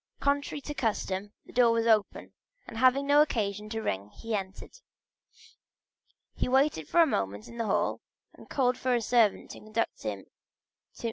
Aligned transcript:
Contrary 0.19 0.59
to 0.61 0.73
custom, 0.73 1.31
the 1.45 1.53
door 1.53 1.71
was 1.71 1.85
open, 1.85 2.33
and 2.65 2.79
having 2.79 3.05
no 3.05 3.21
occasion 3.21 3.69
to 3.69 3.83
ring 3.83 4.09
he 4.09 4.33
entered. 4.33 4.79
He 6.33 6.47
waited 6.49 6.87
for 6.89 7.01
a 7.03 7.05
moment 7.05 7.47
in 7.47 7.59
the 7.59 7.67
hall 7.67 8.01
and 8.33 8.49
called 8.49 8.79
for 8.79 8.95
a 8.95 9.01
servant 9.03 9.51
to 9.51 9.59
conduct 9.59 10.01
him 10.01 10.21
to 10.23 10.29
M. 10.29 10.29